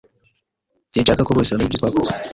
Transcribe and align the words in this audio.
Sinshaka 0.91 1.25
ko 1.27 1.31
bose 1.37 1.49
bamenya 1.51 1.67
ibyo 1.67 1.77
twakoze. 1.79 2.11